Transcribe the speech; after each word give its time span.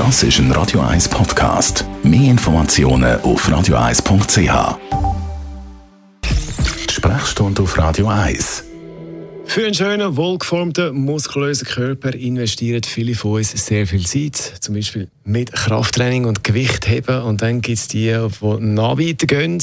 Das 0.00 0.22
ist 0.22 0.38
ein 0.38 0.50
Radio 0.52 0.80
1 0.80 1.10
Podcast. 1.10 1.84
Mehr 2.02 2.30
Informationen 2.30 3.20
auf 3.20 3.46
radio1.ch. 3.46 4.78
Die 6.88 6.90
Sprechstunde 6.90 7.60
auf 7.60 7.76
Radio 7.76 8.08
1. 8.08 8.64
Für 9.44 9.66
einen 9.66 9.74
schönen, 9.74 10.16
wohlgeformten, 10.16 10.94
muskulösen 10.94 11.68
Körper 11.68 12.14
investieren 12.14 12.82
viele 12.82 13.14
von 13.14 13.32
uns 13.32 13.50
sehr 13.50 13.86
viel 13.86 14.06
Zeit. 14.06 14.36
Zum 14.36 14.74
Beispiel 14.74 15.10
mit 15.24 15.52
Krafttraining 15.52 16.24
und 16.24 16.44
Gewichtheben. 16.44 17.20
Und 17.20 17.42
dann 17.42 17.60
gibt 17.60 17.76
es 17.76 17.88
die, 17.88 18.06
die 18.06 18.60
nachweiter 18.60 19.26
gehen. 19.26 19.62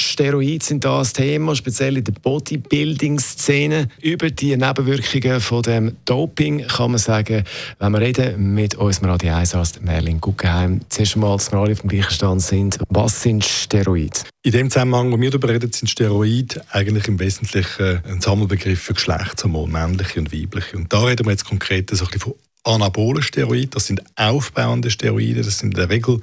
Steroide 0.00 0.64
sind 0.64 0.84
da 0.84 0.98
das 0.98 1.12
Thema, 1.12 1.56
speziell 1.56 1.96
in 1.96 2.04
der 2.04 2.12
Bodybuilding-Szene. 2.12 3.88
Über 4.00 4.30
die 4.30 4.56
Nebenwirkungen 4.56 5.40
von 5.40 5.62
dem 5.62 5.96
Doping 6.04 6.66
kann 6.68 6.92
man 6.92 6.98
sagen, 6.98 7.42
wenn 7.80 7.92
wir 7.92 8.00
reden 8.00 8.54
mit 8.54 8.76
unserem 8.76 9.10
Radio 9.10 9.34
1 9.34 9.56
Arzt 9.56 9.82
Merlin 9.82 10.20
Guggenheim, 10.20 10.82
zuerst 10.88 11.16
einmal, 11.16 11.36
dass 11.36 11.50
wir 11.50 11.58
alle 11.58 11.72
auf 11.72 11.80
dem 11.80 11.90
gleichen 11.90 12.12
Stand 12.12 12.42
sind. 12.42 12.78
Was 12.90 13.22
sind 13.22 13.44
Steroide? 13.44 14.20
In 14.44 14.52
dem 14.52 14.70
Zusammenhang, 14.70 15.10
wo 15.10 15.20
wir 15.20 15.30
darüber 15.30 15.48
reden, 15.48 15.72
sind 15.72 15.88
Steroide 15.88 16.62
eigentlich 16.70 17.08
im 17.08 17.18
Wesentlichen 17.18 18.00
ein 18.08 18.20
Sammelbegriff 18.20 18.80
für 18.80 18.94
Geschlechtshormone, 18.94 19.72
männliche 19.72 20.20
und 20.20 20.32
weibliche. 20.32 20.76
Und 20.76 20.92
da 20.92 21.02
reden 21.02 21.26
wir 21.26 21.32
jetzt 21.32 21.44
konkret 21.44 21.90
so 21.90 22.04
ein 22.04 22.10
bisschen 22.10 22.20
von 22.20 22.34
anabole 22.68 23.22
Steroide, 23.22 23.68
das 23.68 23.86
sind 23.86 24.02
aufbauende 24.16 24.90
Steroide, 24.90 25.42
das 25.42 25.58
sind 25.58 25.70
in 25.70 25.76
der 25.76 25.90
Regel 25.90 26.20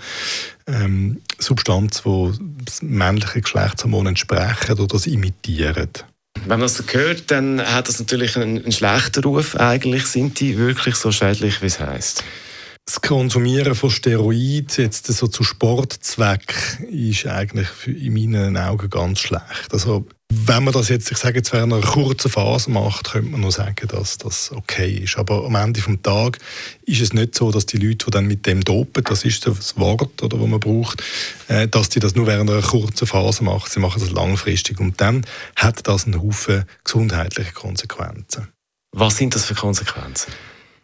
ähm, 0.67 1.21
Substanzen, 1.39 2.55
die 2.81 2.85
männlichen 2.85 3.41
Geschlechtshormonen 3.41 4.07
entsprechen 4.07 4.73
oder 4.73 4.87
das 4.87 5.07
imitieren. 5.07 5.89
Wenn 6.41 6.49
man 6.49 6.61
das 6.61 6.75
so 6.75 6.83
hört, 6.91 7.31
dann 7.31 7.61
hat 7.61 7.87
das 7.87 7.99
natürlich 7.99 8.35
einen, 8.35 8.63
einen 8.63 8.71
schlechten 8.71 9.23
Ruf. 9.23 9.55
Eigentlich 9.55 10.05
sind 10.05 10.39
die 10.39 10.57
wirklich 10.57 10.95
so 10.95 11.11
schädlich, 11.11 11.61
wie 11.61 11.67
es 11.67 11.79
heißt. 11.79 12.23
Das 12.85 13.01
Konsumieren 13.01 13.73
von 13.73 13.89
Steroiden 13.89 14.67
jetzt 14.77 15.07
so 15.07 15.27
zu 15.27 15.43
Sportzweck 15.43 16.79
ist 16.91 17.25
eigentlich 17.25 17.67
in 17.87 18.13
meinen 18.13 18.57
Augen 18.57 18.89
ganz 18.91 19.19
schlecht. 19.19 19.73
Also 19.73 20.05
wenn 20.29 20.63
man 20.63 20.73
das 20.73 20.89
jetzt, 20.89 21.11
ich 21.11 21.17
sage 21.17 21.37
jetzt, 21.37 21.51
während 21.51 21.73
einer 21.73 21.81
kurzen 21.81 22.29
Phase 22.29 22.69
macht, 22.69 23.11
könnte 23.11 23.31
man 23.31 23.41
nur 23.41 23.51
sagen, 23.51 23.87
dass 23.87 24.19
das 24.19 24.51
okay 24.51 24.97
ist. 25.03 25.17
Aber 25.17 25.45
am 25.45 25.55
Ende 25.55 25.81
des 25.81 26.01
Tages 26.03 26.39
ist 26.85 27.01
es 27.01 27.13
nicht 27.13 27.33
so, 27.33 27.51
dass 27.51 27.65
die 27.65 27.77
Leute, 27.77 28.05
die 28.05 28.11
dann 28.11 28.27
mit 28.27 28.45
dem 28.45 28.63
dopen, 28.63 29.03
das 29.03 29.25
ist 29.25 29.47
das 29.47 29.77
Wort, 29.77 30.21
oder, 30.21 30.37
das 30.37 30.47
man 30.47 30.59
braucht, 30.59 31.03
äh, 31.47 31.67
dass 31.67 31.89
die 31.89 31.99
das 31.99 32.15
nur 32.15 32.27
während 32.27 32.49
einer 32.49 32.61
kurzen 32.61 33.07
Phase 33.07 33.43
machen. 33.43 33.69
Sie 33.69 33.79
machen 33.79 33.99
das 33.99 34.11
langfristig. 34.11 34.79
Und 34.79 35.01
dann 35.01 35.25
hat 35.55 35.87
das 35.87 36.05
einen 36.05 36.21
Haufen 36.21 36.65
gesundheitliche 36.83 37.53
Konsequenzen. 37.53 38.49
Was 38.91 39.17
sind 39.17 39.33
das 39.33 39.45
für 39.45 39.55
Konsequenzen? 39.55 40.31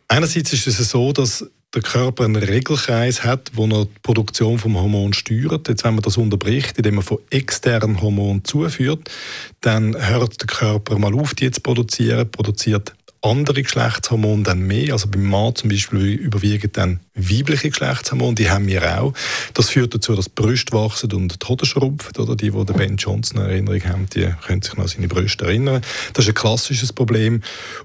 Einerseits 0.07 0.51
ist 0.53 0.67
es 0.67 0.89
so, 0.89 1.13
dass 1.13 1.45
der 1.73 1.81
Körper 1.81 2.25
einen 2.25 2.35
Regelkreis 2.35 3.23
hat, 3.23 3.51
wo 3.53 3.65
er 3.65 3.85
die 3.85 3.99
Produktion 4.03 4.59
vom 4.59 4.77
Hormon 4.77 5.13
steuert. 5.13 5.69
Jetzt, 5.69 5.83
wenn 5.83 5.95
man 5.95 6.03
das 6.03 6.17
unterbricht, 6.17 6.77
indem 6.77 6.95
man 6.95 7.03
von 7.03 7.19
externen 7.29 8.01
Hormonen 8.01 8.43
zuführt, 8.43 9.09
dann 9.61 9.95
hört 9.95 10.41
der 10.41 10.47
Körper 10.47 10.97
mal 10.97 11.13
auf, 11.13 11.33
die 11.33 11.49
zu 11.51 11.61
produzieren, 11.61 12.29
produziert 12.29 12.93
andere 13.21 13.61
Geschlechtshormone 13.61 14.43
dann 14.43 14.61
mehr. 14.61 14.93
Also 14.93 15.07
beim 15.07 15.23
Mann 15.23 15.55
zum 15.55 15.69
Beispiel 15.69 16.13
überwiegen 16.13 16.71
dann 16.73 16.99
weibliche 17.13 17.69
Geschlechtshormone, 17.69 18.35
die 18.35 18.49
haben 18.49 18.67
wir 18.67 18.99
auch. 18.99 19.13
Das 19.53 19.69
führt 19.69 19.93
dazu, 19.93 20.15
dass 20.15 20.25
die 20.25 20.31
Brüste 20.35 20.73
wachsen 20.75 21.11
und 21.13 21.41
die 21.41 21.47
Hoden 21.47 21.65
schrumpfen. 21.65 22.17
Oder 22.17 22.35
die, 22.35 22.51
die 22.51 22.73
Ben 22.73 22.97
Johnson 22.97 23.39
eine 23.39 23.49
Erinnerung 23.49 23.83
haben, 23.85 24.07
die 24.07 24.33
können 24.45 24.61
sich 24.61 24.73
noch 24.75 24.83
an 24.83 24.89
seine 24.89 25.07
Brüste 25.07 25.45
erinnern. 25.45 25.81
Das 26.13 26.25
ist 26.25 26.29
ein 26.29 26.35
klassisches 26.35 26.93
Problem. 26.93 27.41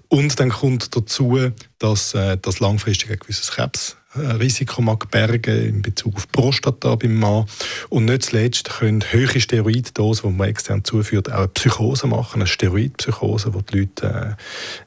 Und 0.09 0.39
dann 0.41 0.51
kommt 0.51 0.97
dazu, 0.97 1.53
dass 1.79 2.15
äh, 2.15 2.39
das 2.41 2.61
langfristig 2.61 3.11
ein 3.11 3.19
gewisses 3.19 3.51
Krebs 3.51 3.97
Risiko 4.19 4.83
mag 4.83 5.11
bergen 5.11 5.69
in 5.69 5.83
Bezug 5.83 6.17
auf 6.17 6.31
Prostata 6.33 6.95
beim 6.95 7.17
Mann. 7.17 7.47
Und 7.89 8.07
nicht 8.07 8.25
zuletzt 8.25 8.71
können 8.71 9.05
hohe 9.13 9.41
Steroiddosen, 9.41 10.31
die 10.31 10.37
man 10.37 10.49
extern 10.49 10.85
zuführt, 10.85 11.31
auch 11.31 11.39
eine 11.39 11.49
Psychose 11.49 12.07
machen, 12.07 12.41
eine 12.41 12.47
Steroidpsychose, 12.47 13.55
wo 13.55 13.61
die 13.61 13.81
Leute 13.81 14.37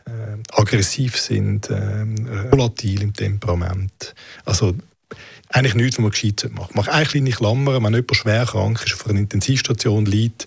äh, 0.06 0.10
äh, 0.10 0.19
aggressiv 0.52 1.18
sind, 1.18 1.70
äh, 1.70 2.06
volatil 2.52 3.02
im 3.02 3.14
Temperament. 3.14 4.14
Also 4.46 4.74
eigentlich 5.50 5.76
nichts, 5.76 5.98
was 5.98 6.04
man 6.04 6.12
gescheit 6.12 6.50
machen 6.52 6.74
sollte. 6.76 6.92
Eine 6.92 7.06
kleine 7.06 7.32
Klammer, 7.32 7.74
wenn 7.74 7.94
jemand 7.94 8.16
schwer 8.16 8.46
krank 8.46 8.84
ist, 8.86 8.94
auf 8.94 9.08
einer 9.08 9.20
Intensivstation 9.20 10.06
liegt, 10.06 10.46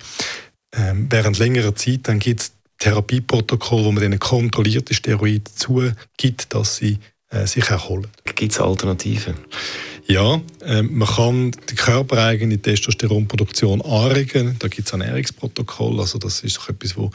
äh, 0.72 0.92
während 0.94 1.38
längerer 1.38 1.74
Zeit, 1.74 2.08
dann 2.08 2.18
gibt 2.18 2.40
es 2.40 2.52
Therapieprotokoll, 2.78 3.84
wo 3.84 3.92
man 3.92 4.02
denen 4.02 4.18
kontrollierte 4.18 4.94
Steroide 4.94 5.44
zugibt, 5.54 6.52
dass 6.52 6.76
sie 6.76 6.98
äh, 7.30 7.46
sich 7.46 7.68
erholen. 7.68 8.08
Gibt 8.24 8.52
es 8.52 8.60
Alternativen? 8.60 9.34
Ja, 10.06 10.40
äh, 10.64 10.82
man 10.82 11.08
kann 11.08 11.52
die 11.70 11.74
körpereigene 11.74 12.58
Testosteronproduktion 12.58 13.80
anregen. 13.82 14.56
Da 14.58 14.68
gibt 14.68 14.86
es 14.86 14.92
Ernährungsprotokoll. 14.92 16.00
Also 16.00 16.18
das 16.18 16.40
ist 16.40 16.56
doch 16.56 16.68
etwas, 16.68 16.96
wo 16.96 17.10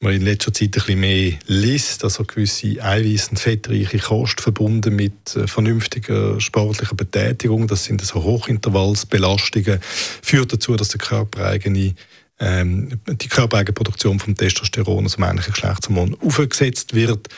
man 0.00 0.12
in 0.12 0.22
letzter 0.22 0.52
Zeit 0.52 0.68
ein 0.68 0.70
bisschen 0.72 1.00
mehr 1.00 1.32
liest. 1.46 2.04
Also 2.04 2.24
gewisse 2.24 2.66
eiweiß- 2.82 3.30
und 3.30 3.40
fettreiche 3.40 3.98
Kost 3.98 4.40
verbunden 4.40 4.94
mit 4.94 5.34
äh, 5.34 5.46
vernünftiger 5.46 6.38
sportlicher 6.40 6.94
Betätigung. 6.94 7.66
Das 7.68 7.84
sind 7.84 8.02
so 8.02 8.22
Hochintervallsbelastungen. 8.22 9.80
Führt 10.22 10.52
dazu, 10.52 10.76
dass 10.76 10.88
der 10.88 11.00
körpereigene 11.00 11.94
ähm, 12.38 13.00
die 13.06 13.28
körpereigene 13.28 13.72
Produktion 13.72 14.18
von 14.18 14.36
Testosteron, 14.36 15.04
also 15.04 15.18
männlichen 15.18 15.54
Geschlechtshormon, 15.54 16.16
aufgesetzt 16.20 16.94
wird. 16.94 17.28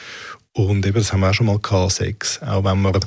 Und 0.54 0.84
eben, 0.86 0.94
das 0.94 1.12
haben 1.12 1.20
wir 1.20 1.30
auch 1.30 1.34
schon 1.34 1.46
mal 1.46 1.58
gehabt, 1.58 1.92
Sex. 1.92 2.40
Auch 2.42 2.64
wenn 2.64 2.82
man 2.82 3.00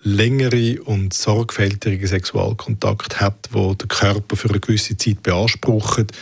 längere 0.00 0.82
und 0.82 1.12
sorgfältige 1.12 2.08
Sexualkontakt 2.08 3.20
hat, 3.20 3.48
wo 3.50 3.74
der 3.74 3.88
Körper 3.88 4.36
für 4.36 4.48
eine 4.48 4.60
gewisse 4.60 4.96
Zeit 4.96 5.22
beansprucht, 5.22 6.12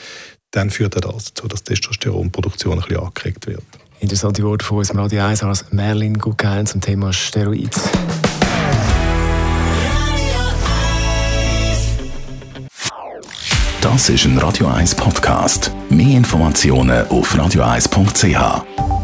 dann 0.50 0.70
führt 0.70 0.96
das 0.96 1.32
dazu, 1.32 1.46
dass 1.46 1.62
die 1.62 1.74
Testosteronproduktion 1.74 2.74
ein 2.74 2.80
bisschen 2.80 3.02
angeregt 3.02 3.46
wird. 3.46 3.62
Interessante 4.00 4.42
Worte 4.42 4.64
von 4.64 4.78
unserem 4.78 5.00
Radio 5.00 5.22
1 5.22 5.42
als 5.42 5.70
Merlin 5.72 6.14
Guggenheim 6.14 6.66
zum 6.66 6.80
Thema 6.80 7.12
Steroid. 7.12 7.70
Das 13.80 14.08
ist 14.08 14.24
ein 14.24 14.38
Radio 14.38 14.66
1 14.66 14.94
Podcast. 14.94 15.70
Mehr 15.88 16.16
Informationen 16.16 17.06
auf 17.08 17.34
radio1.ch. 17.34 18.99